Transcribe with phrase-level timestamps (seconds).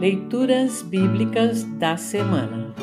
[0.00, 2.74] Leituras Bíblicas da Semana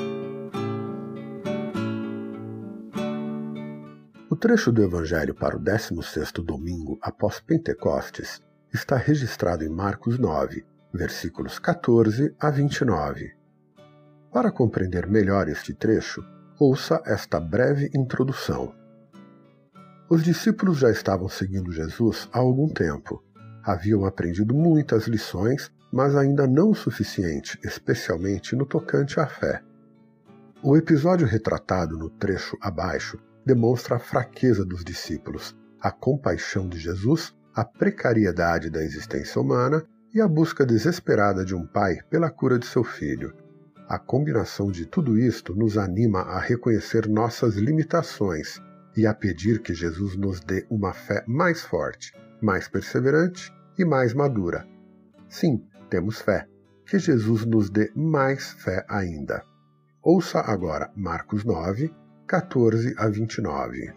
[4.30, 8.42] O trecho do Evangelho para o 16º domingo após Pentecostes
[8.74, 13.36] está registrado em Marcos 9, versículos 14 a 29.
[14.32, 16.24] Para compreender melhor este trecho,
[16.58, 18.74] ouça esta breve introdução.
[20.10, 23.22] Os discípulos já estavam seguindo Jesus há algum tempo.
[23.64, 29.62] Haviam aprendido muitas lições, mas ainda não o suficiente, especialmente no tocante à fé.
[30.64, 37.36] O episódio retratado no trecho abaixo demonstra a fraqueza dos discípulos, a compaixão de Jesus,
[37.54, 42.66] a precariedade da existência humana e a busca desesperada de um pai pela cura de
[42.66, 43.34] seu filho.
[43.88, 48.62] A combinação de tudo isto nos anima a reconhecer nossas limitações
[48.96, 54.14] e a pedir que Jesus nos dê uma fé mais forte, mais perseverante e mais
[54.14, 54.68] madura.
[55.28, 56.48] Sim, temos fé.
[56.86, 59.44] Que Jesus nos dê mais fé ainda.
[60.04, 61.94] Ouça agora Marcos 9,
[62.28, 63.94] 14 a 29.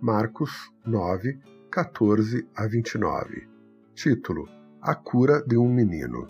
[0.00, 0.50] Marcos
[0.84, 1.38] 9,
[1.70, 3.48] 14 a 29.
[3.94, 4.48] Título:
[4.80, 6.26] A cura de um menino.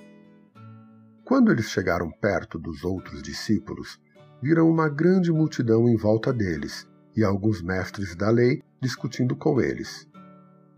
[1.24, 4.00] Quando eles chegaram perto dos outros discípulos,
[4.42, 6.86] viram uma grande multidão em volta deles
[7.16, 10.09] e alguns mestres da lei discutindo com eles.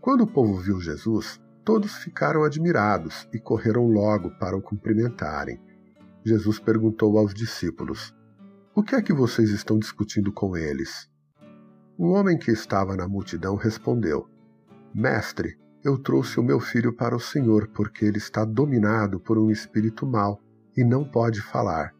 [0.03, 5.61] Quando o povo viu Jesus, todos ficaram admirados e correram logo para o cumprimentarem.
[6.25, 8.13] Jesus perguntou aos discípulos:
[8.75, 11.09] O que é que vocês estão discutindo com eles?
[11.97, 14.27] Um homem que estava na multidão respondeu:
[14.93, 19.49] Mestre, eu trouxe o meu filho para o Senhor porque ele está dominado por um
[19.49, 20.37] espírito mau
[20.75, 21.95] e não pode falar.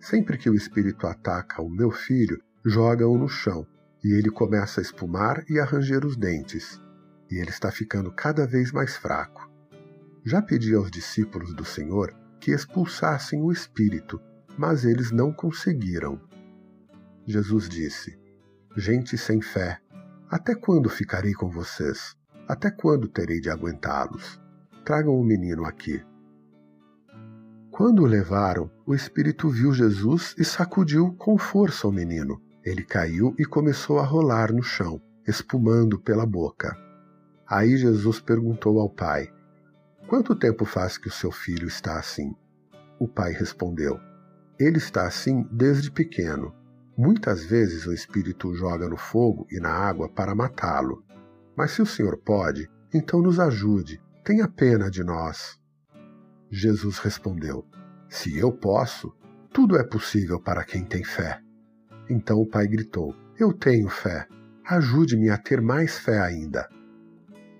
[0.00, 3.66] Sempre que o espírito ataca o meu filho, joga-o no chão
[4.02, 6.80] e ele começa a espumar e a ranger os dentes.
[7.30, 9.50] E ele está ficando cada vez mais fraco.
[10.24, 14.20] Já pedi aos discípulos do Senhor que expulsassem o espírito,
[14.58, 16.20] mas eles não conseguiram.
[17.26, 18.18] Jesus disse:
[18.76, 19.80] Gente sem fé,
[20.30, 22.16] até quando ficarei com vocês?
[22.48, 24.40] Até quando terei de aguentá-los?
[24.84, 26.04] Tragam o menino aqui.
[27.70, 32.40] Quando o levaram, o espírito viu Jesus e sacudiu com força o menino.
[32.64, 36.85] Ele caiu e começou a rolar no chão, espumando pela boca.
[37.48, 39.32] Aí Jesus perguntou ao pai:
[40.08, 42.34] Quanto tempo faz que o seu filho está assim?
[42.98, 44.00] O pai respondeu:
[44.58, 46.54] Ele está assim desde pequeno.
[46.98, 51.04] Muitas vezes o espírito joga no fogo e na água para matá-lo.
[51.56, 55.58] Mas se o Senhor pode, então nos ajude, tenha pena de nós.
[56.50, 57.64] Jesus respondeu:
[58.08, 59.14] Se eu posso,
[59.52, 61.40] tudo é possível para quem tem fé.
[62.10, 64.26] Então o pai gritou: Eu tenho fé.
[64.64, 66.68] Ajude-me a ter mais fé ainda.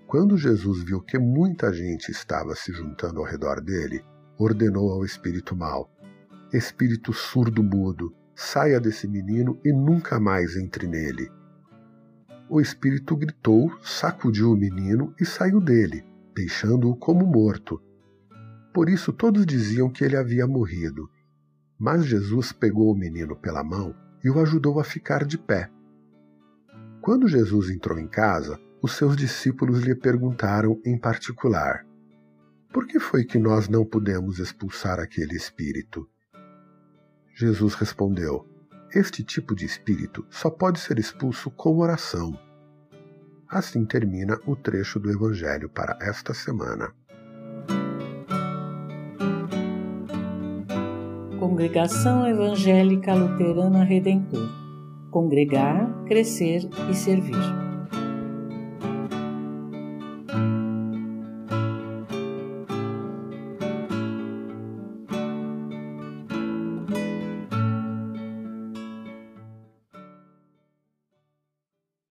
[0.06, 4.04] Quando Jesus viu que muita gente estava se juntando ao redor dele,
[4.38, 5.90] ordenou ao espírito mau:
[6.52, 11.28] Espírito surdo-mudo, saia desse menino e nunca mais entre nele.
[12.48, 17.82] O espírito gritou, sacudiu o menino e saiu dele, deixando-o como morto.
[18.72, 21.10] Por isso todos diziam que ele havia morrido.
[21.76, 23.92] Mas Jesus pegou o menino pela mão
[24.22, 25.68] e o ajudou a ficar de pé.
[27.00, 31.84] Quando Jesus entrou em casa, os seus discípulos lhe perguntaram em particular:
[32.72, 36.08] Por que foi que nós não pudemos expulsar aquele espírito?
[37.34, 38.46] Jesus respondeu:
[38.94, 42.38] Este tipo de espírito só pode ser expulso com oração.
[43.48, 46.92] Assim termina o trecho do Evangelho para esta semana.
[51.38, 54.66] Congregação Evangélica Luterana Redentor
[55.16, 57.65] Congregar, Crescer e Servir.